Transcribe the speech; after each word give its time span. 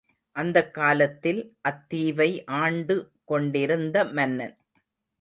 அந்தக் 0.35 0.73
காலத்தில் 0.73 1.41
அத்தீவை 1.69 2.29
ஆண்டுகொண்டிருந்த 2.57 4.05
மன்னன். 4.11 4.55